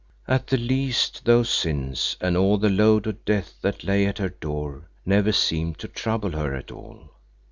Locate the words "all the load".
2.35-3.05